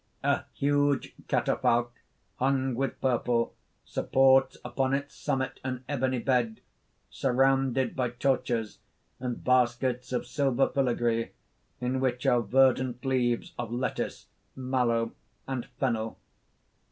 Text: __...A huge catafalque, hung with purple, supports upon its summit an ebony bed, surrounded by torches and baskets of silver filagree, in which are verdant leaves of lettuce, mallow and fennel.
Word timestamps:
__...A 0.35 0.45
huge 0.55 1.13
catafalque, 1.27 1.91
hung 2.37 2.73
with 2.73 2.99
purple, 3.01 3.53
supports 3.85 4.57
upon 4.65 4.95
its 4.95 5.13
summit 5.13 5.59
an 5.63 5.83
ebony 5.87 6.17
bed, 6.17 6.61
surrounded 7.11 7.95
by 7.95 8.09
torches 8.09 8.79
and 9.19 9.43
baskets 9.43 10.11
of 10.11 10.25
silver 10.25 10.67
filagree, 10.69 11.29
in 11.79 11.99
which 11.99 12.25
are 12.25 12.41
verdant 12.41 13.05
leaves 13.05 13.53
of 13.59 13.71
lettuce, 13.71 14.25
mallow 14.55 15.11
and 15.47 15.67
fennel. 15.79 16.17